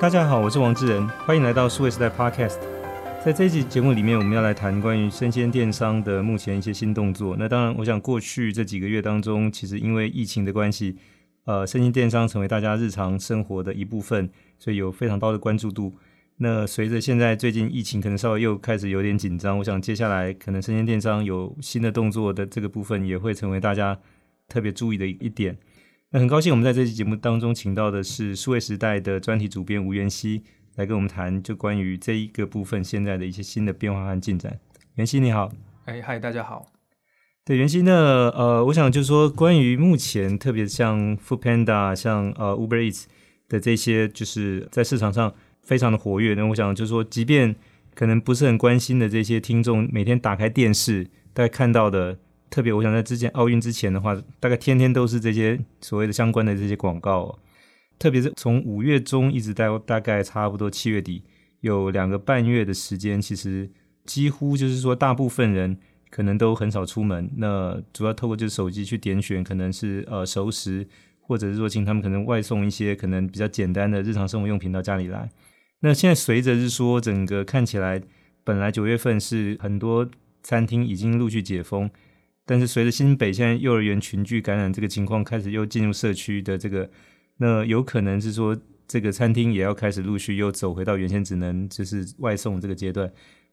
[0.00, 2.56] 大家好，我是王志仁，欢迎来到数位时代 Podcast。
[3.22, 7.36] 在这一集节目里面，我们要来谈关于生鲜电商的目前一些新动作。
[7.38, 10.96] 那当然，我想过去这几个月当中，其实因为疫情的关系，
[11.44, 15.94] 呃，生鲜电商成为大家日常生活的一部分，所以有非常高的关注度。
[16.38, 23.98] 那随着现在最近疫情可能稍微又开始有点紧张，我想接下来可能生鲜电商有新的动作的这个部分，也会成为大家
[24.48, 25.58] 特别注意的一点。
[26.12, 30.42] 那很高兴，我们在这期节目当中请到的是数位时代的专题主编吴元熙，
[30.74, 34.58] 来跟我们谈就关于这一个部分现在的一些新的变化和进展。
[34.96, 35.52] 元熙你好，
[35.84, 36.66] 哎嗨，大家好。
[37.44, 43.04] 对，元熙呢，呃，我想就是说，关于目前特别像 Foodpanda、像呃 Uber Eats
[43.48, 45.32] 的这些，就是在市场上
[45.62, 46.34] 非常的活跃。
[46.34, 47.54] 那我想就是说，即便
[47.94, 52.18] 可能不是很关心的这些听众，每天打开电视，大概看到的。
[52.50, 57.38] 特别，我想在之前奥运之前的话，大概天天都是这些所谓的相关的这些广告哦。
[57.98, 61.22] 特别是从五月中一直到大概差不多七月底，
[61.60, 63.70] 有两个半月的时间，其实
[64.04, 65.78] 几乎就是说大部分人
[66.10, 67.30] 可能都很少出门。
[67.36, 70.88] 那主要透过就是手机去点选，可能是呃熟食，
[71.20, 75.30] 或者是说请他们可能外送一些可能比较简单的日常生活用品到家里来。
[75.80, 78.02] 那现在随着是说整个看起来，
[78.42, 80.10] 本来九月份是很多
[80.42, 81.88] 餐厅已经陆续解封。
[82.50, 86.90] 但是随着新北现在幼儿园群聚感染这个情况开始又进入社区的这个，
[87.36, 93.08] 那有可能是说这个餐厅也要开始陆续又走回到原先只能就是外送这个阶段。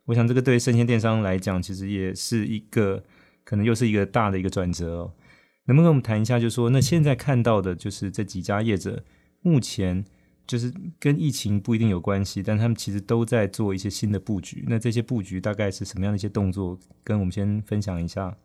[0.05, 3.03] 我想这个对生鲜电商来讲，其实也是一个
[3.43, 5.13] 可能又是一个大的一个转折哦。
[5.65, 9.03] 能不能跟我们谈一下，就是说那现在看到的就是这几家业者
[9.43, 10.03] 目前
[10.47, 14.65] 就是跟疫情不一定有关系，但他们其实都在做一些新的布局。
[14.67, 16.79] 那这些布局大概是什么样的一些动作？
[17.03, 18.35] 跟我们先分享一下。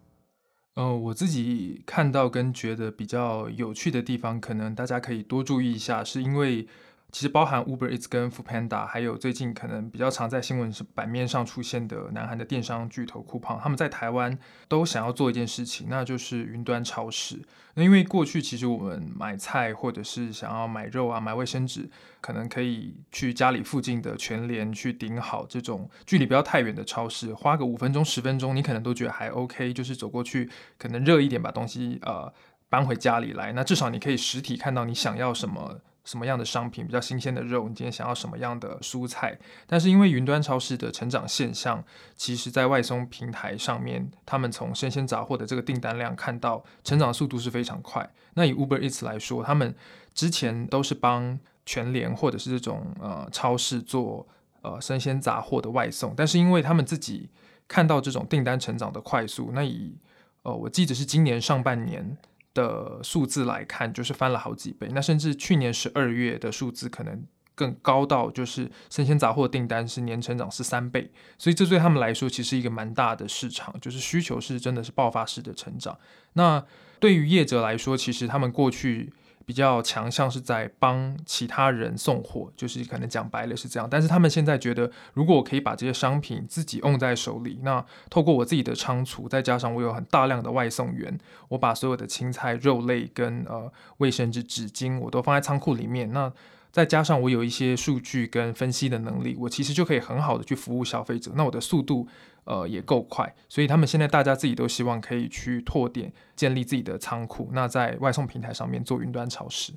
[0.74, 6.66] 呃，我自己看到跟觉得比较有趣的地方，可能大家可以多注意一下，是因为
[7.12, 14.36] 其实包含 Uber Eats 跟 Foodpanda，还有最近可能比较常在新闻版面上出现的南韩的电商巨头 Coupang，他们在台湾
[14.66, 17.38] 都想要做一件事情，那就是云端超市。
[17.74, 21.86] 那因为过去其实我们买菜或者是想要买肉啊、买卫生纸，
[22.22, 32.32] 可能可以去家里附近的全联去顶好这种距离不要太远的超市，花个五分钟、十分钟，你可能都觉得还 OK，就是走过去，可能热一点把东西呃
[32.70, 35.82] 搬回家里来，那至少你可以实体看到你想要什么。
[36.04, 37.68] 什么样的商品比较新鲜的肉？
[37.68, 39.38] 你今天想要什么样的蔬菜？
[39.66, 41.82] 但是因为云端超市的成长现象，
[42.16, 48.08] 其实在外送平台上面，他们从生鲜杂货的这个订单量看到成长速度是非常快。
[48.34, 49.74] 那以 Uber Eats 来说，他们
[50.12, 54.26] 之前都是帮全联或者是这种呃超市做
[54.62, 57.30] 呃生鲜杂货的外送，但是因为他们自己
[57.68, 59.96] 看到这种订单成长的快速，那以
[60.42, 62.16] 呃我记得是今年上半年。
[62.54, 64.88] 的数字来看，就是翻了好几倍。
[64.92, 67.24] 那甚至去年十二月的数字可能
[67.54, 71.10] 更高到，就是生鲜杂货订单是年成长是三倍。
[71.38, 75.98] 所以这对他们来说，其实一个蛮大的市场，就是需求是真的是爆发式的成长。
[76.34, 76.64] 那
[76.98, 79.12] 对于业者来说，其实他们过去。
[79.44, 83.88] 比较强项是在帮其他人送货，就是可能讲白了是这样。
[83.90, 96.32] 但是他们现在觉得，如果我可以把这些商品自己握在手里，那透过我自己的仓储，再加上我有很大量的外送员，我把所有的青菜、肉类跟呃卫生纸、纸巾，我都放在仓库里面，那。
[96.72, 101.30] 再加上我有一些数据跟分析的能力，我其实就可以很好的去服务消费者。
[101.34, 102.08] 那我的速度
[102.44, 107.50] 呃也够快，所以他们现在大家自己都希望可以去拓点，建立自己的仓库。
[107.52, 109.72] 那在外送平台上面做云端超市。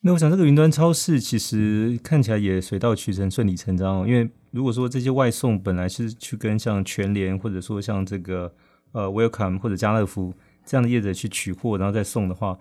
[0.00, 4.04] 那我想这个云端超市其实看起来也水到渠成、顺理成章哦。
[4.06, 8.52] 因为如果说这些外送本来是去跟像全联或者说像这个
[8.90, 12.58] 呃 Welcom 或者家乐福这样的业者去取货，然后再送的话。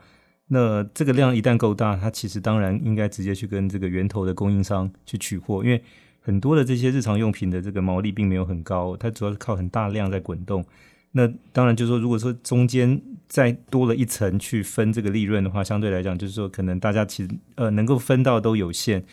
[0.54, 5.82] 那这个量一旦够大，它其实当然应该直接去跟这个源头的供应商去取货，因为
[6.22, 10.64] 很多的这些日常用品的这个毛利并没有很高，它主要是靠很大量在滚动。
[11.14, 19.04] 那当然就是说，如果说中间再多了一层去分这个利润的话，相对来讲就是说，可能大家其实呃能够分到都有限。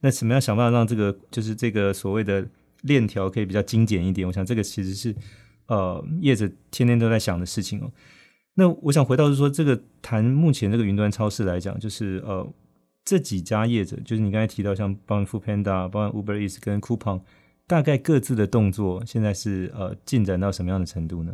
[0.00, 2.46] 那怎么样想办法让这个就是这个所谓的
[2.82, 4.26] 链条可以比较精简一点？
[4.26, 5.14] 我想这个其实是
[5.68, 7.90] 呃业者天天都在想的事情哦。
[8.54, 12.46] 那我想回到是说，这个谈目前这个云端超市来讲，就是呃
[13.06, 17.22] 这几家业者，就是你刚才提到像包括 Funda、包括 Uber Eats 跟 Coupon，
[17.66, 21.32] 大概各自的动作现在是呃进展到什么样的程度呢？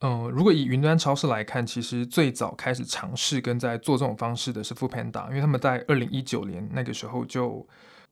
[0.00, 7.66] 嗯、如果以云端超市来看，其实最早开始尝试跟在做这种方式的是 Funda，因为他们在二零一九年那个时候就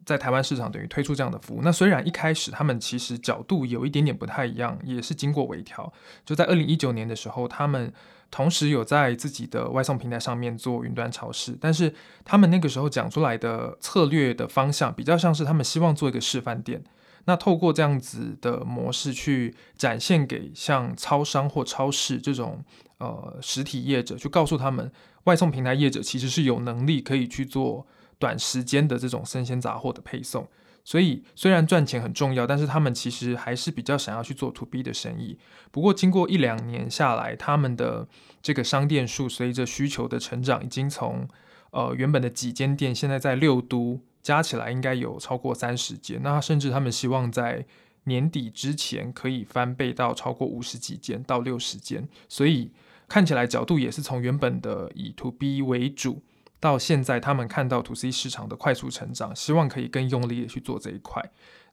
[0.07, 1.61] 在台湾市场等于推出这样的服务。
[1.63, 5.93] 那虽然一开始他们其实角度有一点点不太一样，也是经过微调。
[6.25, 7.93] 就在二零一九年的时候，他们
[8.31, 11.93] 同时有在自己的外送平台上面做云端超市，但是
[12.25, 16.85] 他们那个时候讲出来的策略的方向比较像是他们希望做一个示范店。
[17.25, 22.65] 那透过这样子的模式去展现给像超商或超市这种
[22.99, 24.93] 呃实体业者，去告诉他们
[25.25, 27.85] 外送平台业者其实是有能力可以去做。
[28.19, 30.49] 短时间的这种生鲜杂货的配送，
[30.85, 35.39] 所以虽然赚钱很重要，但是他们其实还是比较想要去做 to B 的生意。
[35.71, 38.09] 不过经过一两年下来，他们的
[38.41, 41.29] 这个商店数随着需求的成长，已经从
[41.73, 46.23] 呃原本的几间店，现在在六都加起来应该有超过三十间。
[46.23, 47.67] 那甚至他们希望在
[48.05, 52.09] 年底之前可以翻倍到超过五十几间到六十间。
[52.29, 52.71] 所以
[53.09, 56.23] 看起来角度也是从原本的以 to B 为主。
[56.67, 61.23] 到现在，他们看到 To C 市场的快速成长，希望可以更用力的去做这一块。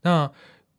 [0.03, 0.31] 那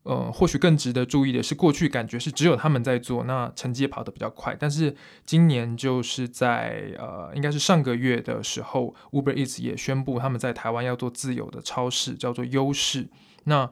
[0.03, 4.55] 呃，或许更值得注意的是，过去感觉是只有他们在做，那成绩也跑得比较快。
[4.57, 4.95] 但是
[5.25, 13.07] 今年就是在呃，应该是上个月的时候，Uber Eats 也宣布他们在台湾要做自有的超市，叫做优势。
[13.45, 13.69] 那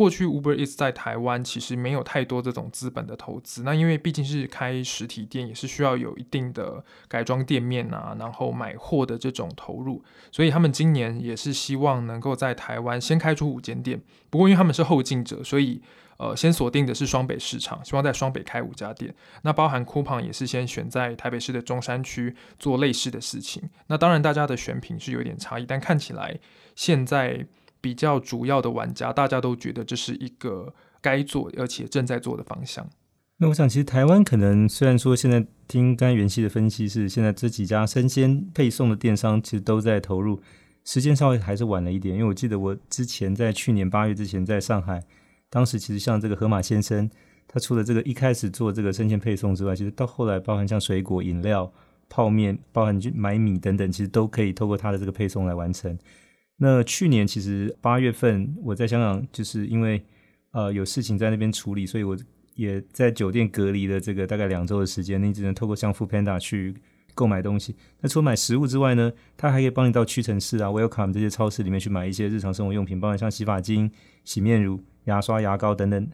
[0.00, 10.02] 过去 Uber Eats 在台湾其实没有太多这种资本的投资，那因为毕竟是开实体店，也是需要有一定的改装店面啊，然后买货的这种投入，
[10.32, 14.00] 所以他们今年也是希望能够在台湾先开出五间店。
[14.30, 15.82] 不过因为他们是后进者，所以
[16.16, 19.14] 呃先锁定的是双北市场，希望在双北开五家店。
[19.42, 23.68] 那包含 Coupon 也是先选在台北市的中山区做类似的事情。
[23.88, 26.38] 那当然大家的选品是有点差异，但看起来
[26.74, 27.46] 现在。
[27.80, 32.88] 比较主要的玩家，大家都觉得这是一个该做而且正在做的方向。
[33.38, 40.38] 那我想，其实台湾可能虽然说现在听刚才元熙的分析是，现在这几家生鲜配送的电商其实都在投入，
[40.84, 42.14] 时间稍微还是晚了一点。
[42.14, 45.02] 因为我记得我之前在去年八月之前在上海，
[45.48, 47.10] 当时其实像这个盒马鲜生，
[47.48, 51.72] 他除了这个一开始做这个生鲜配送之外，其实到后来包含像水果、饮料、
[52.10, 55.98] 泡面，包含去买米等等，其实都可以透过他的这个配送来完成。
[56.62, 60.04] 那去年其实八月份我在香港，就是因为
[60.50, 62.14] 呃有事情在那边处理，所以我
[62.54, 66.74] 也在酒店隔离了这个大概两周的时间，你只能透过像 Foodpanda 去
[67.14, 67.74] 购买东西。
[68.02, 73.90] 那除了买食物之外呢，它还可以帮你到屈臣氏啊、Welcome 这些超市里面去买一些日常生活用品，包括像洗发精、
[74.26, 76.10] 洗面乳、牙刷、牙膏等等。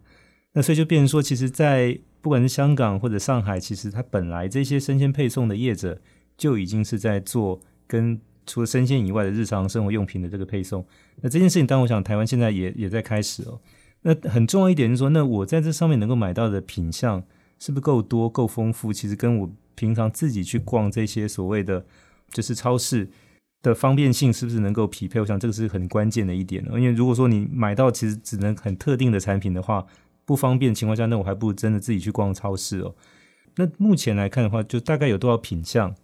[0.53, 6.01] 那所以就变成说，其实，在不管是香港或者上海，其实它本来这些生鲜配送的业者
[6.37, 8.21] 就已经是在做跟。
[8.47, 10.87] 除了生鲜以外的日常生活用品的这个配送，
[11.21, 13.61] 那这件事情，当然我想台湾现在也也在开始哦。
[14.03, 17.23] 那很重要一点就是说，那我在这上面能够买到的品相
[17.59, 18.93] 是不是够多、够丰富？
[18.93, 21.85] 其实跟我平常自己去逛这些所谓的
[22.31, 23.09] 就是超市
[23.63, 25.19] 的方便性是不是能够匹配？
[25.19, 26.79] 我想这个是很关键的一点哦。
[26.79, 29.85] 因为如果说你买到其实只能很特定的产品的话，
[30.25, 32.95] 不方便的情况下，那我还不如真的自己去逛超市哦。
[33.57, 35.95] 那目前来看的话，就大概有多少品相？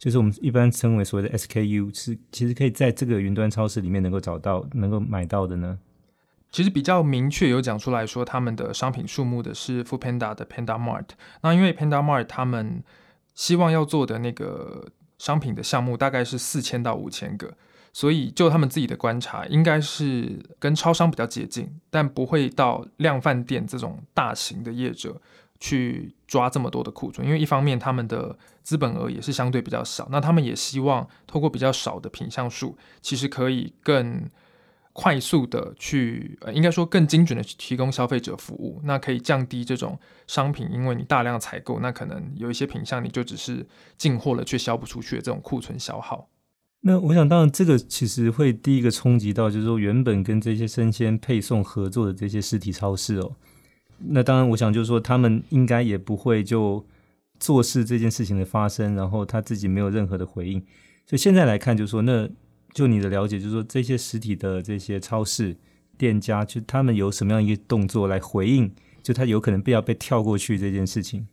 [0.00, 5.78] 就是我们一般称为所谓的 SKU，是其实可以在这个云端超市里面能够找到、能够买到的呢。
[6.50, 11.04] 其实比较明确有讲出来说，他们的商品数目的是 f o o Panda 的 Panda Mart。
[11.42, 12.82] 那因为 Panda Mart 他们
[13.34, 17.52] 希望要做的那个商品的项目大概是四千到五千个，
[17.92, 25.20] 所以就他们自己的观察，应该是跟超商比较接近，但不会到量贩店这种大型的业者。
[25.60, 34.28] 去抓这么多的库存，因为一方面他们的资本额也是相对比较少，那他们也希望透过比较少的品项数，其实可以更
[34.92, 43.64] 快速的去，呃，应该说更精准的去提供消费者服务，那可以降低这种商品，因为你大量采购，那可能有一些品项你就只是
[43.96, 46.28] 进货了却销不出去的这种库存消耗。
[46.80, 53.36] 那我想，当然这个其实会第一个冲击到，就是说原本跟这些生鲜配送合作的这些实体超市哦。
[54.02, 56.84] 那当然，我想就是说，他们应该也不会就
[57.38, 60.60] 做事这件事情的发生，然后他自己没有任何的回应。
[61.06, 62.28] 所以现在来看，就是说，那
[62.72, 65.56] 就你的了解，就是说，这些实体的这些超市
[65.98, 68.72] 店家，就他们有什么样一个动作来回应？
[69.02, 71.26] 就他有可能不要被跳过去这件事情。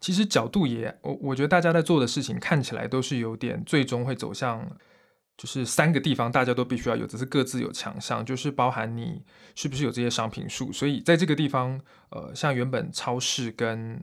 [0.00, 4.70] 其实角度也，我我觉得大家在做的事情看起来都是有点最终会走向。
[5.36, 9.22] 就是三个地方大家都必须要有，只是各自有强项，就是包含你
[9.54, 10.72] 是不是有这些商品数。
[10.72, 14.00] 所以在这个地方，呃，像原本超市跟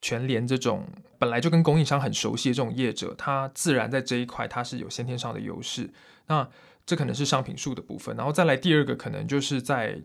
[0.00, 0.86] 全联这种
[1.18, 5.92] 本来就跟供应商很熟悉的这种业者，他自然在这一块他是有先天上的优势。
[6.28, 6.48] 那
[6.86, 10.00] 这可能是商品数的部分，然后再来第二个可能就是在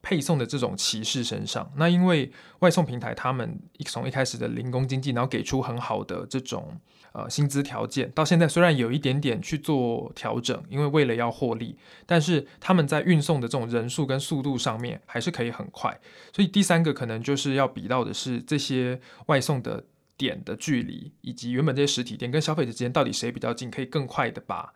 [0.00, 1.70] 配送的这种歧视身上。
[1.76, 6.80] 那因为外送平台他们一从一开始的零工经济，然后给出很好的这种
[7.12, 11.76] 呃薪资条件，到现在虽然有一点点去做调整，因为为了要获利，
[12.06, 15.98] 但是他们在运送的这种人数跟速度上面还是可以很快。
[16.32, 19.84] 所以第三个可能就是要比到的是这些外送的
[20.16, 24.72] 点的距离，以及原本这些实体店跟消费者之间到底谁比较近，可以更快的把。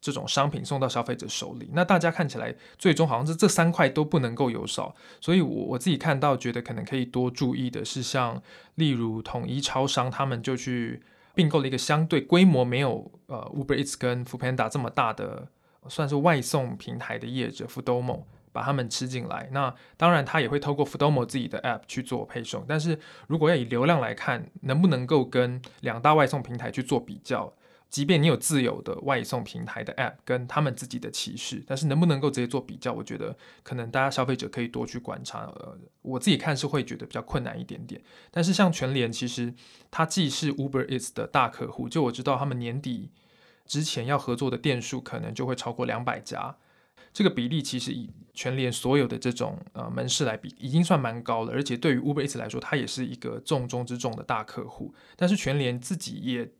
[0.00, 8.42] 这种商品送到消费者手里，那大家看起来最终好像是这三块都不能够有少，所以我我自己看到觉得可能可以多注意的是，像
[8.74, 11.02] 例如统一超商，他们就去
[11.34, 15.48] 并购了一个相对规模没有呃 Uber Eats 跟 f o o p a n d a 这么大的
[15.88, 18.22] 算是外送平台的业者 Foodomo，
[18.52, 19.48] 把他们吃进来。
[19.52, 27.52] 那当然他也会透过 Foodomo 自己的 App 去做配送，但是如果要以流量来看，能不能够跟两大外送平台去做比较？
[27.94, 35.42] 即便你有自有的外送平台的 App 跟他们自己的歧视，但是能不能够直接做比较，我觉得可能大家消费者可以多去观察。
[35.42, 38.02] 呃，我自己看是会觉得比较困难一点点。
[38.32, 39.54] 但是像全联，其实
[39.92, 43.12] 它既是 Uber Eats 的大客户，就我知道他们年底
[43.64, 46.56] 之前要合作的店数可能就会超过两百家，
[47.12, 51.52] 这个比例其实以全联所有的这种呃门市来比，已经算蛮高了。
[51.52, 54.92] 而且对于 Uber Eats 来说，它也是一个重中之重的大客户。
[55.14, 56.50] 但是全联自己也。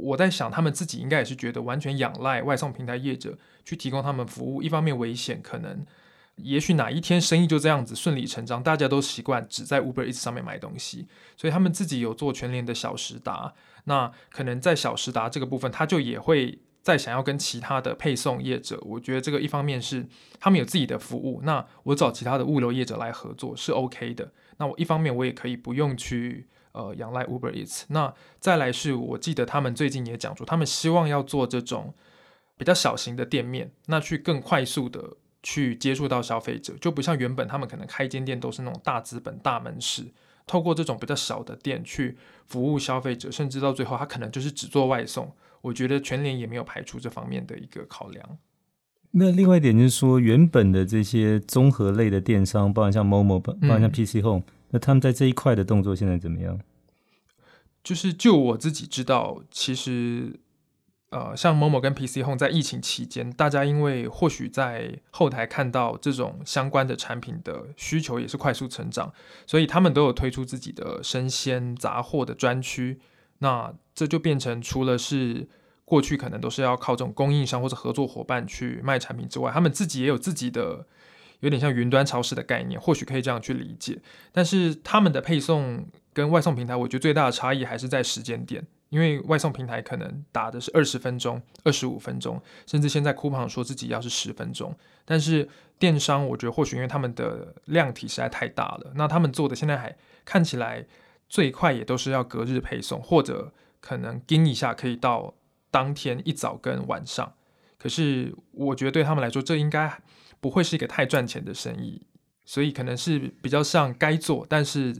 [0.00, 5.84] 我在想，他们自己应该也是觉得完全仰赖外送平台业者去提供他们服务，一方面危险，可能
[6.36, 11.06] 也许哪一天生意就这样子顺理成章，大家都习惯只在 Uber Eats 上面买东西，
[11.36, 13.52] 所以他们自己有做全联的小时达，
[13.84, 20.06] 那可能在小时达这个部分，他就也会再想要跟其他的配送业者，我觉得这个一方面是
[20.40, 26.46] 他们有自己的服务，那我找其他的物流业者来合作是 OK 的，那我一方面我也可以不用去。
[26.72, 27.82] 呃，仰赖 Uber Eats。
[27.88, 31.92] 那再来是我记得他们最近也讲出，他们希望要做这种
[32.56, 40.06] 比较小型的店面，那去更快速的去接触到消费者，就不像原本他们可能开间店都是那种大资本、大门市，
[40.46, 45.30] 透过这种比较小的店去服务消费者，甚至到最后他可能就是只做外送。
[45.60, 48.38] 我觉得全联也没有排除这方面的一个考量。
[49.12, 54.40] 那另外一点就是说，原本的这些综合类的电商，包含像 Momo，包含像 PC Home。
[54.40, 56.60] 嗯那他们在这一块的动作现在怎么样？
[57.84, 60.38] 就是就我自己知道，其实
[61.10, 69.12] 呃，像某某跟 PC Home 在疫情期间，大家因为或许在后台看到这种相关的产品的需求也是快速成长，
[69.46, 73.00] 所以他们都有推出自己的生鲜杂货的专区。
[73.40, 75.48] 那这就变成除了是
[75.84, 80.86] 过去可能都是要靠这种供应商或者合作伙伴去卖产品之外，他们自己也有自己的。
[81.42, 84.00] 有点像云端超市的概念，或许可以这样去理解。
[84.32, 88.66] 但是他们的配送跟外送平台，我觉得最大的差异还是在时间点。
[88.90, 94.76] 因为外送平台可能打的是二十分钟、二十五分钟，甚至现在库房说自己要是十分钟。
[95.06, 99.96] 但是电商，我觉得或许因为他们的量体实在太大了，那他们做的现在还
[100.26, 100.84] 看起来
[101.26, 105.34] 最快也都是要隔日配送，或者可能盯一下可以到
[105.70, 107.32] 当天一早跟晚上。
[107.78, 110.00] 可是我觉得对他们来说，这应该。
[110.42, 112.02] 不会是一个太赚钱的生意，
[112.44, 114.94] 所以可能是比较像该做，但是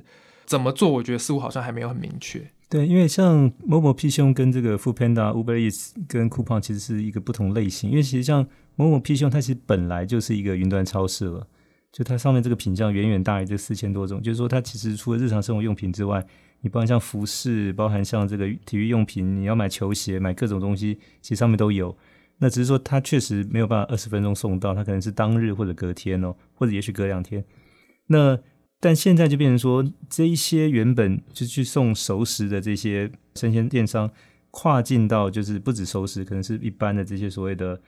[0.47, 2.49] 怎么做，我觉得似乎好像还没有很明确。
[2.69, 7.91] 对，因为像某某、P 兄跟这个 Foodpanda、Uber Eats 跟 Coupang 其实是一个不同类型。
[7.91, 8.47] 因为其实像
[8.77, 11.47] 某某、P 兄它其实本来就是一个云端超市了，
[11.91, 14.23] 就它上面这个品项远远大于这四千多种。
[14.23, 16.25] 就是说，它其实除了日常生活用品之外，
[16.61, 21.95] 你包含像服饰，包含像这个体育用品，你要买球鞋、买各种东西，其实上面都有。
[22.43, 27.45] 那只是说，他确实没有办法二十分钟送到，他可能是当日或者隔天哦，或者也许隔两天。
[28.09, 28.37] 那
[28.81, 34.11] 但现在就变成说，这一些原本就去送熟食的这些生鲜电商，
[34.51, 37.81] 跨境到就是不止熟食，可能是一般的这些所谓的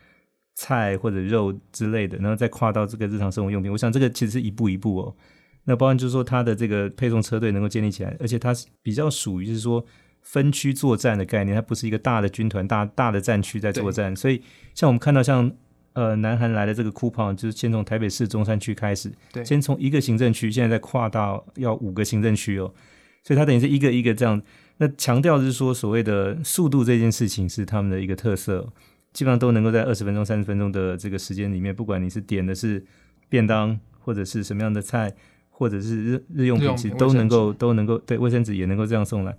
[0.55, 3.73] 菜或者肉之类的，然后再跨到这个日常生活用品。
[3.73, 5.17] 我想这个其实是一步一步哦。
[5.65, 9.85] 那包含就是说，它的这个配送车队能够建立起来，而且它比较属于是说。
[10.25, 14.43] 分区作战的概念，它不是一个大的军团、大大的战区在作战，所以
[14.75, 15.53] 像我们看到像
[15.93, 22.75] 呃南韩来的这个 Coupang，就是先从台北市中山区开始，对，先从一个行政区，现在再跨到要五个行政区哦，
[23.23, 24.43] 所以它等于是一个一个这样。
[24.79, 28.73] 那强调的是说，所谓的速度这件事情是他们的一个特色，
[29.13, 32.85] 基本上都能够在二十分钟、三十分钟的这个时间里面，不管你是点的是
[33.29, 35.15] 便当，或者是什么样的菜，
[35.49, 39.37] 或者是日日用品，其实都能够都能够对卫生纸也能够这样送来。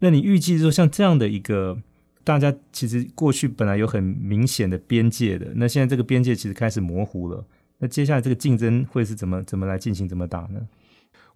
[0.00, 1.78] 那你预计说像这样的一个，
[2.24, 7.44] 大家其实过去本来有很明显的边界的，那现在这个边界其实开始模糊了。
[7.78, 10.60] 那接下来这个竞争会是怎么怎么来进行，怎么打呢？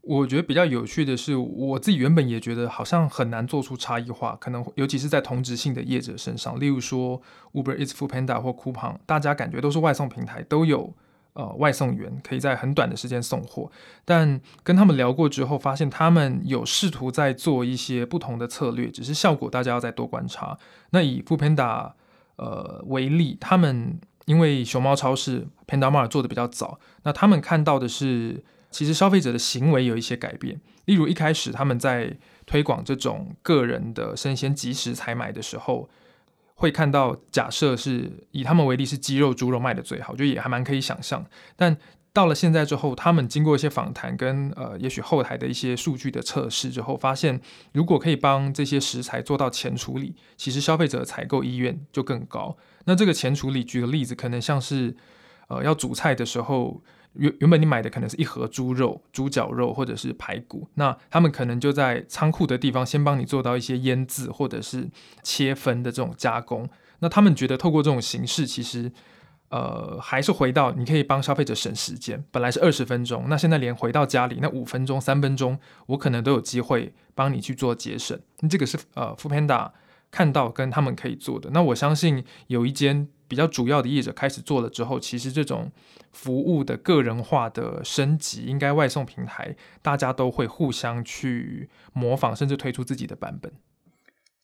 [0.02, 7.23] 我觉得比较有趣的是，我自己原本也觉得好像很难做出差异化，可能尤其是在同质性的业者身上，例如说
[7.54, 10.94] Uber Eats、Foodpanda 或 Coupon，大家感觉都是外送平台，都有
[11.35, 13.71] 呃外送员，可以在很短的时间送货。
[14.05, 20.59] 但跟他们聊过之后，发现他们有试图在做一些不同的策略，只是效果大家要再多观察。
[20.91, 21.93] 那以 f o o Panda
[22.37, 30.61] 呃为例，他们因为熊猫超市 Panda mar 做的比较早，那他们看到的是，其实消费者的行为有一些改变。
[30.87, 35.88] 例如一开始他们在推广这种个人的生鲜即时采买的时候，
[36.64, 41.25] 会看到假设是以他们为例是鸡肉、猪肉卖的最好，就也还蛮可以想象。
[41.54, 41.76] 但
[42.14, 47.40] 到了现在之后，他们经过一些访谈跟呃，也许后台的一些数据的测试之后，发现
[47.73, 52.56] 如果可以帮这些食材做到前处理，其实消费者采购意愿就更高。
[52.87, 54.97] 那这个前处理，举个例子，可能像是
[55.49, 56.83] 呃要煮菜的时候，
[57.14, 64.88] 原原本你买的可能是一盒猪肉、猪脚肉或者是排骨，那他们可能就在仓库的地方先帮你做到一些腌制或者是
[65.23, 66.68] 切分的这种加工。
[67.00, 68.92] 那他们觉得透过这种形式，其实。
[69.50, 75.56] 呃，还是回到你可以帮消费者省时间，本来是二十分钟，那现在连回到家里那五分钟、三分钟，
[75.87, 78.18] 我可能都有机会帮你去做节省。
[78.50, 79.73] 这个是呃 f o o p a n d a
[80.11, 81.50] 看到跟他们可以做的。
[81.52, 85.71] 那我相信有一间比较主要的业者开始做了之后，其实这种
[86.12, 93.52] 服务的个人化的升级，应该外送平台大家都会互相去模仿，甚至推出自己的版本。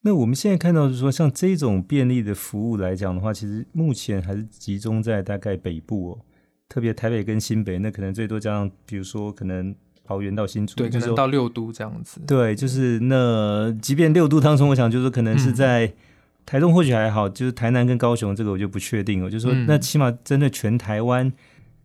[0.03, 6.19] 那我们现在看到，就是说，像这种便利的服务来讲的话，其实目前还是集中在大概北部哦，
[6.71, 12.19] 特别台北跟新北，那可能最多加上，比如说可能桃园到新竹，对，可能到六都这样子。
[12.27, 15.93] 对，就是那即便六都当中，我想就是可能是在
[16.50, 19.30] 台中或许还好，就是台南跟高雄这个我就不确定了。
[19.30, 21.33] 就是说，那起码针对全台湾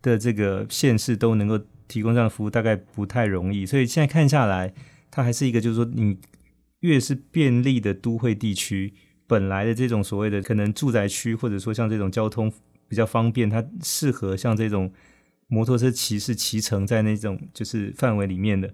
[0.02, 1.56] 的这个县市都能够
[1.86, 3.64] 提供这样的服务，大概不太容易。
[3.64, 4.74] 所以现在看下来，
[5.10, 6.18] 它还是一个就是说你。
[6.80, 8.92] 越是便利的都会地区，
[9.26, 12.52] 本来的这种所谓的可能住宅区，或者说像这种交通
[12.86, 14.92] 比较方便，它适合像这种
[15.48, 18.72] 摩托车骑士骑乘在那种就是范围里面的。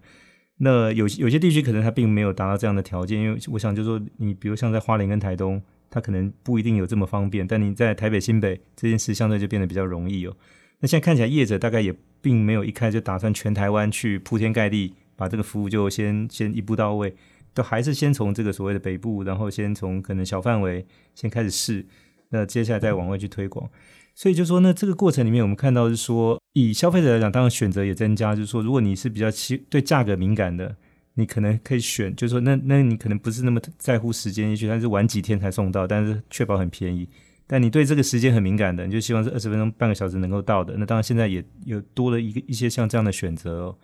[0.58, 10.34] 那有有些地区可能它并没有达到这样的条件，因为我想就是说，你比如像在花莲跟台东，它可能不一定有这么方便，但你在台北、新北这件事相对就变得比较容易哦。
[10.80, 17.14] 那现在看起来业者大概也并没有一开始就打算全台湾去铺天盖地把这个服务就先先一步到位。
[17.54, 21.84] 都还是先从这个所谓的北部，然后先从可能小范围先开始试，
[22.30, 23.68] 那接下来再往外去推广。
[24.14, 28.34] 所以就说，呢这个过程里面，我们看到是说，以消费者来讲，当然选择也增加。
[28.34, 29.26] 就是说，如果你是比较
[29.68, 30.74] 对价格敏感的，
[31.14, 37.08] 你可能可以选，就是说，那那你可能不是那么在乎时间，也许它是晚几天才送到，但是确保很便宜。
[37.46, 40.76] 但你对这个时间很敏感的，你就希望是二十分钟、半个小时能够到的。
[40.76, 43.78] 那当然现在也有多了一个一些像这样的选择哦。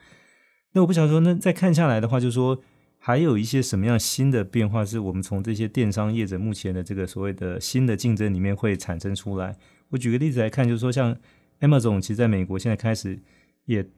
[0.72, 2.62] 那我不想说，那再看下来的话，就是说。
[3.00, 9.56] 还有一些什么样新的变化，是我们从这些电商业者目前的这个所谓的新的竞争里面会产生出来？
[9.90, 11.16] 我举个例子来看，就是说像
[11.60, 13.16] Amazon，其实在美国现在开始
[13.66, 13.88] 也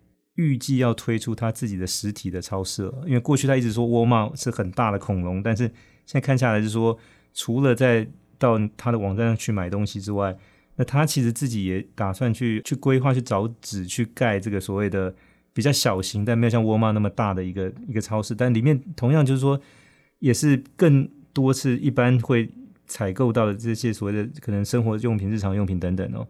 [0.40, 2.94] 预计要推出它自己的实体的超市了。
[3.07, 5.64] 因为过去他一直说沃尔玛是很大的恐龙，但是
[6.07, 6.98] 现在看下来就是说，
[7.35, 10.37] 除了在到他的网站上去买东西之外，
[10.76, 15.14] 那他其实自己也打算去去规划、去找址、去盖这个所谓的。
[15.53, 19.61] 比较小型，但没有像沃尔玛那么大的一个一个超市，但里面同样就是说，
[20.20, 22.48] 也是更多次一般会
[22.87, 26.26] 采购到的这些所谓的可能生活用品、日常用品等等哦。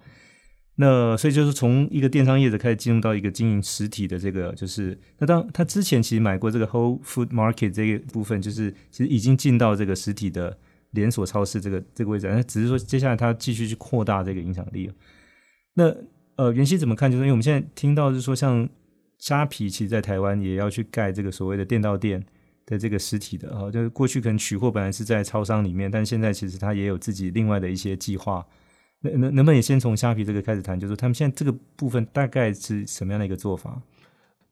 [0.76, 10.56] 那所以就是从一个电商业者开始进入到一个经营实体的这个，就是那当他之前其实买过这个 Whole Food Market 这个部分，就是其实已经进到这个实体的
[10.92, 14.90] 连锁超市这个这个位置，那只是说接下来他继续去扩大这个影响力。
[15.74, 15.94] 那
[16.36, 17.10] 呃，元熙怎么看？
[17.10, 18.68] 就是因为我们现在听到是说像。
[19.20, 22.24] 虾皮其实，在台湾也要去盖这个所谓的店到店
[22.64, 28.42] 的这个实体的啊，就是过去可能取货本来是在超商里面，但现在其实它也有自己另外的一些计划。
[29.00, 33.80] 那能能不能也先从虾皮这个开始谈，就是他们现在这个部分大概是什么样的一个做法？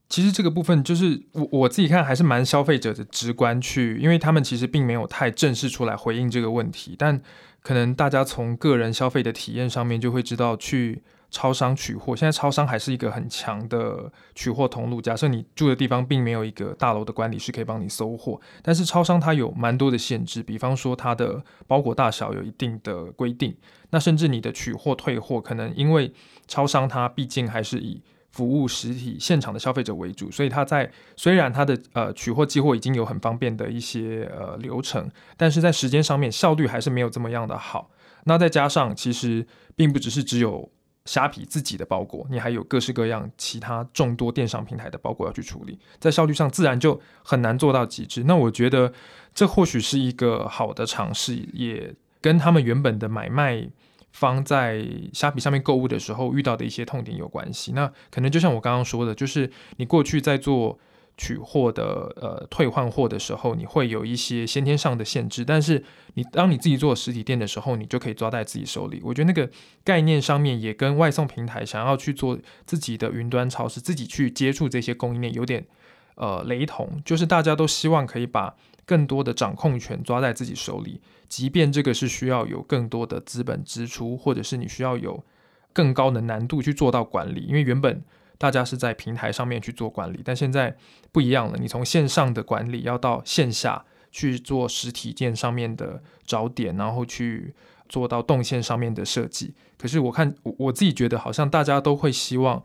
[0.08, 7.20] 其实这个部分就是我我自己看还是蛮消费者的直观去，因为他们其实并没有太正式出来回应这个问题，但
[7.62, 11.02] 可能大家从个人消费的体验上面就会知道去。
[11.30, 15.00] 超商取货，现在超商还是一个很强的取货通路。
[15.00, 23.54] 假设你住的地方并没有一个大楼的管理是可以帮你收货，但是超商它有蛮多的限制，比方说它的包裹大小有一定的规定，
[23.90, 26.10] 那甚至你的取货退货，可能因为
[26.46, 37.90] 超商它毕竟还是以服务实体现场的消费者为主，所以它在虽然它的呃取货寄货已经有很方便的一些呃流程，但是在时间上面效率还是没有这么样的好。
[38.24, 40.70] 那再加上其实并不只是只有。
[41.08, 48.24] 虾皮自己的包裹，你还有各式各样其他众多电商平台的包裹要去处理，在效率上自然就很难做到极致。
[48.24, 48.92] 那我觉得
[49.32, 53.66] 这或许是一个好的尝试，也跟他们原本的买卖
[54.12, 57.72] 方在虾皮上面购物的时候遇到的一些痛点有关系。
[57.72, 60.78] 那可能就像我刚刚说的，就是你过去在做
[61.18, 69.02] 取货的呃退换货的时候，你会有一些先天上的限制，但是你当你自己做实体店的时候，你就可以抓在自己手里。
[69.04, 69.50] 我觉得那个
[69.84, 75.66] 概念上面也跟外送平台想要去做自己的云端超市，自己去接触这些供应链有点
[76.14, 78.54] 呃雷同，就是大家都希望可以把
[78.86, 85.22] 更多的掌控权抓在自己手里，即便这个是需要有更多的资本支出，或者是你需要有
[85.72, 88.02] 更高的难度去做到管理，因为原本
[88.38, 90.74] 大家是在平台上面去做管理，但现在
[91.12, 97.54] 不一样了，你从线上的管理要到线下去做实体店上面的找点，然后去
[97.88, 99.54] 做到动线上面的设计。
[99.76, 102.62] 可是我看我我自己觉得，好像大家都会希望，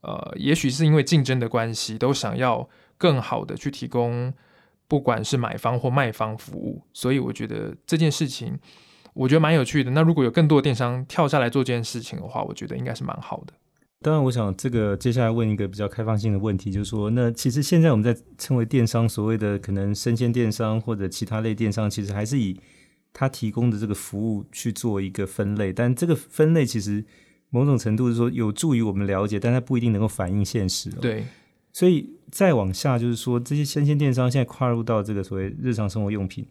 [0.00, 4.32] 呃，也许是因为竞争的关系，都想要更好的去提供。
[4.90, 8.58] 不管是买方或卖方服务，所以我觉得这件事情，
[9.12, 9.90] 我觉得蛮有趣的。
[9.90, 13.52] 那如果有更多的电商跳下来做这件事情的话，我觉得应该是蛮好的。
[14.00, 22.56] 当然，我想这个接下来问一个比较开放性的问题，就是说，那其实现在我们在称为电商，所谓的可能生鲜电商或者其他类电商，其实还是以
[23.12, 27.04] 它提供的这个服务去做一个分类，但这个分类其实
[27.50, 30.98] 某种程度是说有助于我们了解，但它不一定能够反映现实哦。
[31.00, 31.24] 对。
[31.72, 36.46] 所以再往下就是说，这些生鲜电商现在跨入到这个所谓日常生活用品，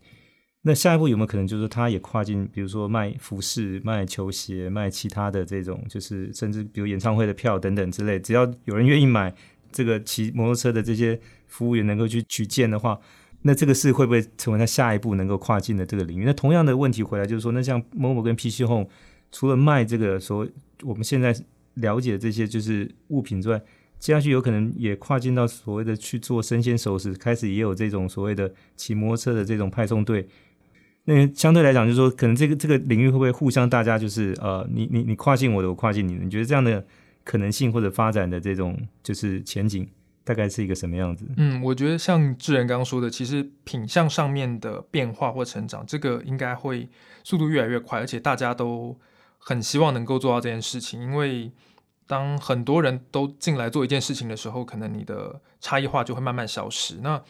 [0.67, 9.33] 那下一步有没有可能就是说，它也跨进，比如说卖服饰、卖球鞋、卖其他的这种，就是甚至比如演唱会的票等等之类，只要有人愿意买
[9.71, 12.99] 这个骑摩托车的这些服务员能够去取件的话，
[13.43, 16.25] 那这个是会不会成为他下一步能够跨进的这个领域？
[16.25, 18.87] 那同样的问题回来就是说，那像某某跟 PC Home
[19.31, 20.45] 除了卖这个所
[20.83, 21.33] 我们现在
[21.75, 23.61] 了解的这些就是物品之外，
[23.99, 30.27] 接下去有可能也跨进到所谓的去做生鲜熟食，开始也有这种所谓的骑摩托车的这种派送队。
[31.09, 36.23] 那相对来讲，就是说，可能这个这个领域会不会互相大家就是呃，你你你跨进我的，我跨进你的？
[36.23, 36.85] 你觉得这样的
[37.23, 39.89] 可能性或者发展的这种就是前景，
[40.23, 41.25] 大概是一个什么样子？
[41.37, 46.89] 嗯，我觉得像智仁刚刚说的，其实品相上面的变化或成长，这个应该会
[47.23, 48.97] 速度越来越快，而且大家都
[49.37, 51.51] 很希望能够做到这件事情，因为。
[52.09, 57.01] 当很多人都进来做一件事情的时候，可能你的差异化就会慢慢消失。
[57.03, 57.21] 那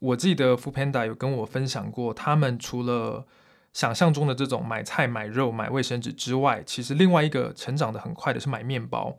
[0.00, 3.24] 我记得 f o o Panda 有跟我分享过，他们除了
[3.72, 9.16] 想象中的这种买菜、买肉、买卫生纸之外，其实另外一个成长得很快的是买面包。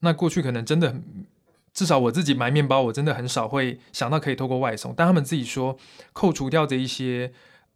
[0.00, 1.26] 那过去可能真的很，
[1.72, 4.92] 至少我自己买面包，我真的很少会想到可以透过外送。
[4.96, 5.78] 但他们自己说，
[6.12, 7.32] 扣除掉这一些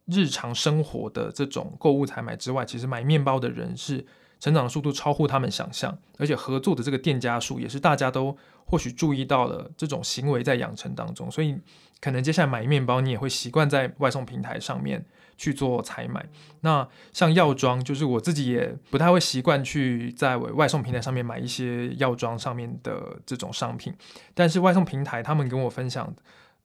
[0.06, 4.06] 日常生活的这种购物采买之外，其实买面包的人是。
[4.42, 8.34] 成长速度超乎他们想象，而且合作的这个店家数也是大家都
[8.70, 11.58] 或许注意到了这种行为在养成当中，所以
[12.00, 15.04] 可能接下来买面包你也会习惯在外送平台上面
[15.36, 16.24] 去做采买。
[16.60, 23.92] 那像药妆，就是我自己也不太会习惯去在外送平台上面买一些药妆上面的这种商品，
[24.32, 26.14] 但是外送平台他们跟我分享，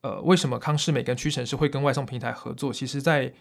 [0.02, 2.72] 呃，为什么康是美跟屈臣氏会跟外送平台合作？
[2.72, 3.34] 其实，在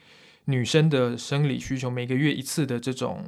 [0.46, 3.24] 女生的生理需求，每个月一次的这种。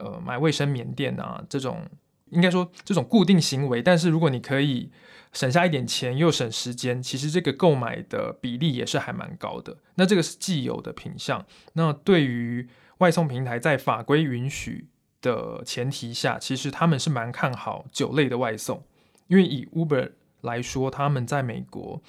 [0.00, 1.84] 呃，买卫生棉垫啊，这种
[2.30, 4.90] 应该说这种固定行为，但是如果你可以
[5.32, 9.76] 省下一点钱又省时间，其实这个购买的比例也是还蛮高的。
[9.94, 11.44] 那这个是既有的品项。
[11.74, 14.86] 那对于外送平台在法规允许
[15.20, 18.82] 的前提下，其实他们是蛮看好酒类的外送，
[19.26, 22.02] 因为以 Uber 来说，他们在美国。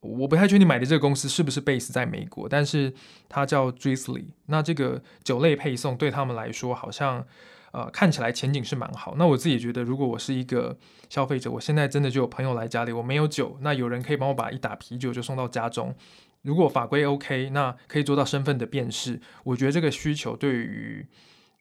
[0.00, 2.92] 我不太确定买的这个公司是不是 base 在美国，但是
[3.28, 4.24] 它叫 Drizly。
[4.46, 7.24] 那这个酒类配送对他们来说，好像
[7.72, 9.14] 呃看起来前景是蛮好。
[9.18, 10.78] 那我自己觉得，如果我是一个
[11.10, 15.94] 消费者，我现在真的就有朋友来家里，我没有酒，那有人可以帮我把一打啤酒就送到家中。
[16.42, 19.20] 如果法规 OK，那可以做到身份的辨识。
[19.44, 21.06] 我觉得这个需求对于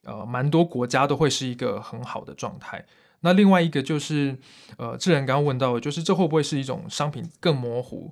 [0.03, 2.85] 呃蛮多国家都会是一个很好的状态。
[3.23, 4.35] 那另外一个就是，
[4.77, 8.11] 呃，智仁刚刚问到的，就是这会不会是一种商品更模糊，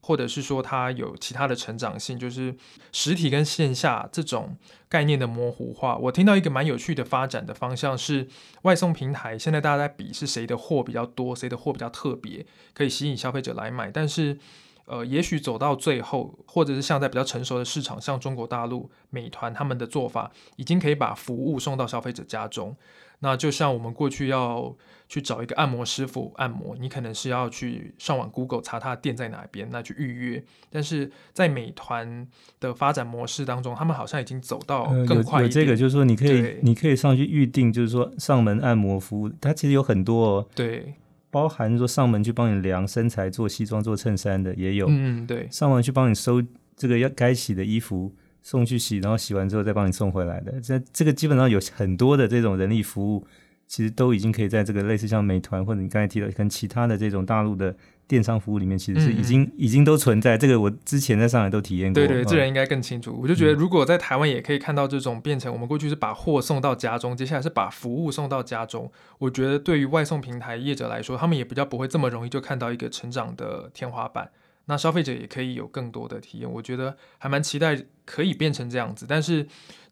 [0.00, 2.54] 或者是说它有其他的成长性，就是
[2.92, 4.56] 实体跟线下这种
[4.88, 5.96] 概念的模糊化？
[5.96, 8.26] 我听到一个蛮有趣的发展的方向是，
[8.62, 13.90] 外送平台现在大家在比是谁的货比较多，谁的货比较特别，可以吸引消费者来买。
[13.90, 14.38] 但是，
[14.86, 22.76] 呃，也许走到最后，或者是像在比较成熟的市场，像中国大陆、美团他们的做法，已经可以把服务送到消费者家中。
[23.20, 24.74] 那就像我们过去要
[25.08, 30.42] 去找一个按摩师傅按摩，你可能是要去上网 Google 查他的店在哪边，那去预约。
[30.70, 32.26] 但是在美团
[32.60, 35.40] 的发展模式当中，他们好像已经走到更快。
[35.40, 40.94] 呃、有，有这个，就是说你可以你可以上去预定，就是说上门按摩服务，它其实有很多、哦，对，
[41.30, 46.42] 包含说上门去帮你量身材、做西装、做衬衫的也有，嗯，对，上门去帮你收
[46.74, 48.14] 这个要该洗的衣服。
[48.42, 50.60] 送去洗，然后洗完之后再帮你送回来的。
[50.60, 53.26] 这这个基本上有很多的这种人力服务，
[53.66, 57.74] 其实都已经可以在这个类似像美团或者你刚才提到跟其他的这种大陆的。
[58.10, 61.94] 电商服务里面其实是已经、嗯、已经都存在，这个我之前在上海都体验过。
[61.94, 63.16] 对对，这人应该更清楚。
[63.22, 68.90] 我就觉得，如果在台湾也可以看到这种变成，我们过去是把货送到家中，接下来是把服务送到家中。
[69.18, 74.28] 我觉得对于外送平台业者来说，他们也比较不会这么容易就看到一个成长的天花板。
[74.70, 76.50] 那消费者也可以有更多的体验。
[76.50, 79.46] 我觉得还蛮期待可以变成这样子，但是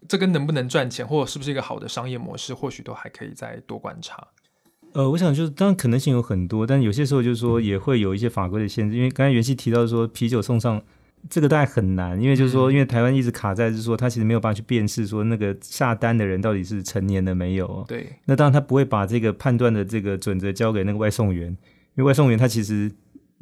[0.06, 4.28] 这跟能不能赚钱，或者是不是一个好的商业模式，或许都还可以再多观察。
[4.92, 8.96] 呃，我想就是，当然可能性有很多，但有些时候就是说也会有一些法规的限制。
[8.96, 10.80] 因为刚才袁熙提到说啤酒送上
[11.28, 17.84] 这个大概很难，因为就是说，因为台湾一直卡在就是说，他其实没有办法去辨识说那个下单的人到底是成年的没有。
[17.86, 18.06] 对。
[18.24, 22.90] 那当然他不会把这个判断的这个准则交给那个外送员，因为外送员他其实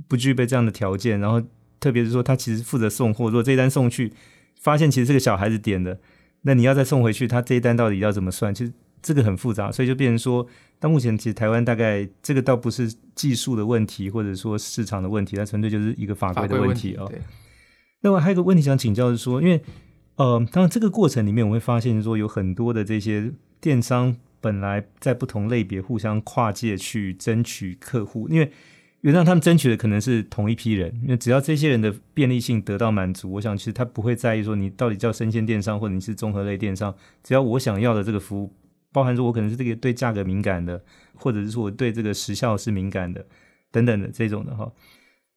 [0.08, 1.20] 不具备这样的条件。
[1.20, 1.42] 然后
[1.80, 4.12] 特别是说他其实负责送货，如果这一单送去
[4.60, 6.00] 发现其实是个小孩子点的，
[6.42, 8.54] 那你要再送回去，他这一单到底要怎么算？
[8.54, 8.72] 其实。
[9.02, 10.44] 这个很复杂，所以就变成说，
[10.80, 17.08] 到目前其实台湾大概这个倒不是技术的问题，或者说市场的问题，它纯粹就是一个法规的问题哦。
[18.00, 19.62] 那我还有一个问题想请教是说，因为
[20.16, 23.30] 呃，当然这个过程里面我会发现说，有很多的这些
[23.60, 28.50] 电商本来在不同类别互相跨界去争取客户，因为
[29.06, 36.92] 原来他们争取的可能是同一批人，因为只要这些人的便利性得到满足，我想其实他不会在意说你到底叫生鲜电商或者你是综合类电商，
[37.22, 38.52] 只要我想要的这个服务。
[38.90, 40.82] 包含说，我可能是这个对价格敏感的，
[41.14, 43.24] 或者是说我对这个时效是敏感的，
[43.70, 44.72] 等等的这种的哈。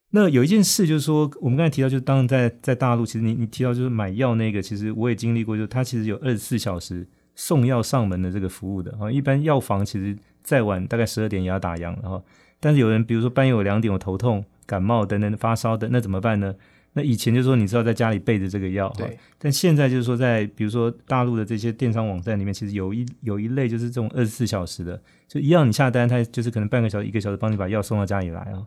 [0.10, 9.12] 那有一件事就是说，我们刚才提到，就是当在在大陆，其实你你提到就是买药那个，其实我也经历过，就是它其实有二十四小时送药上门的这个服务的哈。
[9.12, 12.24] 一般药房其实再晚大概十二点也要打烊了哈。
[12.60, 16.56] 但是有人比如说半夜有两点我头痛、感冒等等发烧的，那怎么办呢？
[16.94, 19.16] 那以前就是说，你知道在家里备着这个药，对。
[19.38, 28.66] 但现在就是说，在比如说大陆的这些电商网站里面，其实有一有一类就是这种二十四小时的，就一样你下单，它就是可能半个小时、一个小时帮你把药送到家里来啊。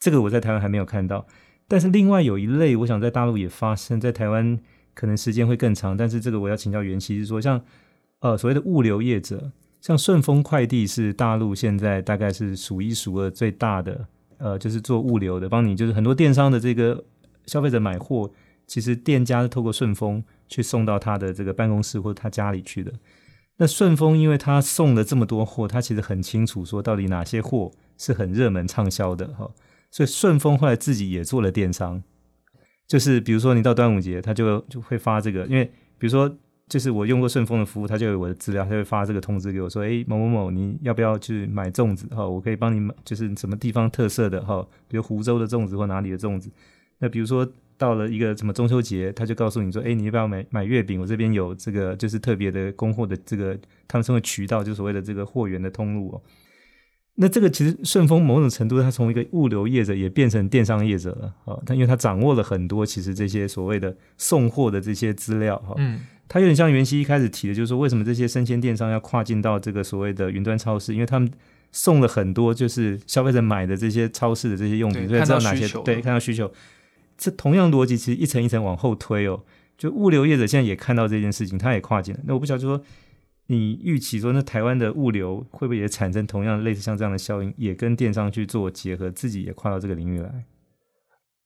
[0.00, 1.26] 这个我在台湾还没有看到。
[1.68, 4.58] 但是另外有一类，我想在大陆也发生，在台湾
[4.94, 5.94] 可能时间会更长。
[5.94, 7.62] 但是这个我要请教元希，是说像
[8.20, 9.52] 呃所谓的物流业者，
[9.82, 14.06] 像顺丰快递是大陆现在大概是数一数二最大的，
[14.38, 17.04] 呃，就是做物流的，帮你就是很多电商的这个。
[17.44, 18.30] 消费者买货，
[18.68, 22.92] 其实店家是透过顺丰去送到他的这个办公室或者他家里去的。
[23.56, 29.50] 那顺丰因为他送了这么多货，他其实很清楚说到底哪些货是很热门畅销的哈。
[29.90, 32.00] 所以顺丰后来自己也做了电商，
[32.86, 35.64] 就是比如说你到端午节，他就就会发这个，因为
[35.98, 36.32] 比如说
[36.68, 42.26] 就是我用过顺丰的服务，他就有我的资料，他会发这个通知给我说，诶，某某某，你要不要去买粽子哈？
[42.26, 46.50] 我可以帮你买，就是什么地方特色的哈，比如湖州的粽子或哪里的粽子。
[46.98, 47.46] 那比如说
[47.76, 51.00] 到了一个什么中秋节，他就告诉你说：“哎，你要不要买买月饼？
[51.00, 56.22] 我这边有这个，就是特别的供货的这个，他们称为渠道，就所谓的这个货源的通路哦。
[57.14, 61.60] 那这个其实顺丰某种程度，它从一个物流业者也变成电商业者了啊。
[61.66, 65.74] 他因为它掌握了很多其实这些所谓的送货的这些资料哈。
[65.76, 70.94] 嗯，他有点像袁熙一开始提的，就是说为什么这些生鲜电商要跨进到这个所谓的云端超市？
[70.94, 71.30] 因为他们
[71.70, 76.50] 送了很多就是消费者买的这些超市的这些用品，所以知道哪些对看到需求。
[77.18, 79.42] 这同样逻辑其实一层一层往后推哦，
[79.76, 82.20] 就物流业者现在也看到这件事情，他也跨进来。
[82.24, 82.82] 那我不晓得说，
[83.46, 90.44] 你预期说，那台湾的物流会不会也产生同样类似像这样的效应，也跟电商去做结合，自己也跨到这个领域来？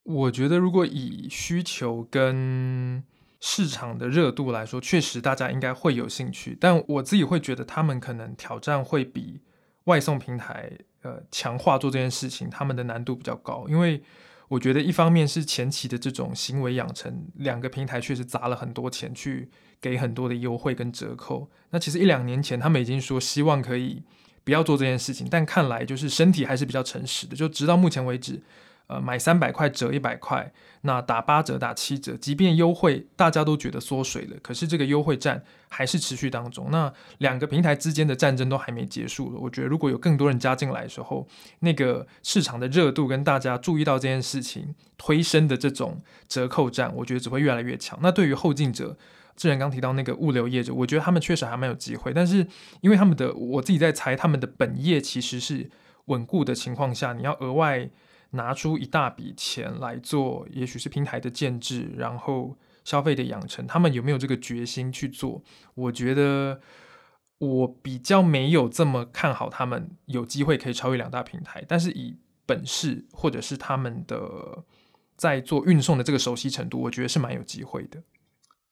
[0.04, 3.02] 我觉得，如果以需求跟
[3.40, 6.56] 市场的热度来说，确实大家应该会有兴趣。
[6.61, 9.40] 但我自己会觉得，他们可能挑战会比
[9.85, 10.70] 外送平台
[11.02, 14.02] 呃强化做这件事情，他们的难度比较高，因为。
[14.48, 21.48] 我觉得一方面是前期的这种行为养成，两个平台确实砸了很多钱去给很多的优惠跟折扣。
[21.70, 24.02] 那其实一两年前他们已经说希望可以
[24.44, 28.42] 不要做这件事情，但看来就是身体还是比较诚实的，就直到目前为止。
[28.88, 36.68] 呃，买三百块折一百块，那打八折打七折，即便优惠，大家都觉得缩水了，可是这个优惠战还是持续当中。
[36.70, 39.40] 那两个平台之间的战争都还没结束了。
[39.40, 41.26] 我觉得如果有更多人加进来的时候，
[41.58, 47.98] 那个市场的热度跟大家注意到这件事情推升的这种折扣战，我觉得只会越来越强。
[48.00, 48.96] 那对于后进者，
[49.37, 52.46] 志仁刚提到那个物流业者，我觉得他们确实还蛮有机会，但是
[52.81, 55.70] 因为他们的，我自己在猜，他们的本业其实是
[56.07, 57.90] 稳固的情况下，你要额外。
[58.31, 65.42] 拿出一大笔钱来做，也许是平台的建制，然后消费的养成，他们有没有这个决心去做？
[65.75, 66.61] 我觉得
[67.38, 74.64] 我比较没有这么看好他们有机会可以超越两大平台，但是以本事或者是他们的
[75.16, 78.03] 在做运送的这个熟悉程度，我觉得是蛮有机会的。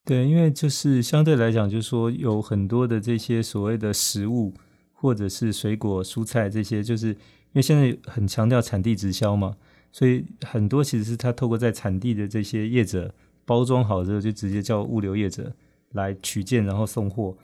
[0.04, 4.52] 对，因为就是相对来讲，就是说有很多的这些所谓的食物，
[4.92, 7.16] 或者是水果、蔬菜这些，就是因
[7.54, 9.56] 为现在很强调产地直销嘛，
[9.90, 13.14] 所以很多其实是他透过在产地的这些业者
[13.46, 15.50] 包装好之后，就直接叫物流业者
[15.92, 17.34] 来取件，然后送货。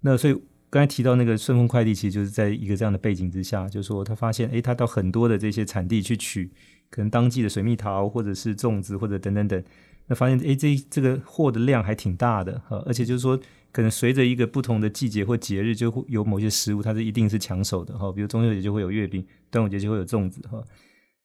[0.00, 0.34] 那所以
[0.68, 6.50] 刚才提到那个顺丰快递，其实就是在一个这样的背景之下，就是说他发现，诶，他到很多的这些产地去取，
[6.90, 9.62] 可能当季的水蜜桃，或者是粽子，或者等等等。
[10.10, 13.38] 那发现，诶，这这个货的量还挺大的哈，而且就是说，
[13.70, 18.10] 可能随着一个不同的季节或节日，就会有某些食物，它是一定是抢手的哈。
[18.10, 20.60] 比如中秋节就会有月饼，端午节就会有粽子哈。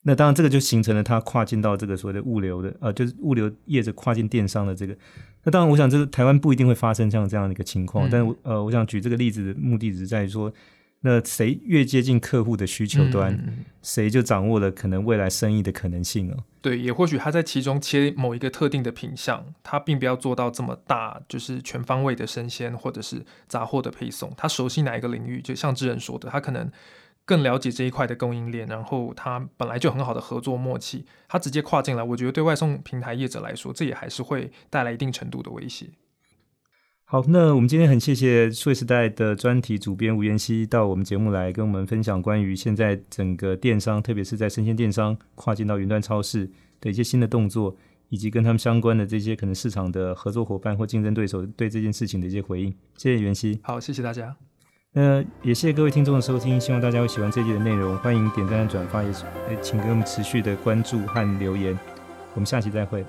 [0.03, 4.95] 那当然，这个就形成了它跨境到这个所谓的物流的，呃，就是物流业者跨境电商的这个。
[5.43, 10.53] 那当然，我想这个台湾不一定会发生像这样的一个情况，嗯、但是呃，我想举这个例子的目的只是在于说。
[11.05, 16.43] 那谁越接近客户的需求端，嗯、谁就掌握了可能未来生意的可能性哦。
[16.63, 24.33] 对，也或许他在其中切某一个特定的品项，他并不要做到这么大，就是全方位的生鲜或者是杂货的配送。
[24.35, 26.71] 他熟悉哪一个领域，就像智仁说的，他可能
[27.23, 35.85] 更了解这一块的供应链，然后他本来就很好的合作默契，他直接跨进来，我觉得对外送平台业者来说，这也还是会带来一定程度的威胁。
[37.07, 46.49] 好，那我们今天很谢谢数位时代的专题主编吴元熙到我们节目来跟我们分享关于现在整个电商，特别是在生鲜电商跨境到云端超市
[46.81, 47.77] 的一些新的动作，
[48.09, 52.73] 以及跟他们相关的这些可能市场的合作伙伴或竞争对手对这件事情的一些回应。
[52.97, 53.59] 谢谢元熙。
[53.61, 54.35] 好，谢谢大家。
[54.93, 59.11] 那也谢谢各位听众的收听，希望大家会喜欢这一集的内容，欢迎点赞转发，也
[59.61, 61.77] 请给我们持续的关注和留言。
[62.33, 63.05] 我们下期再会。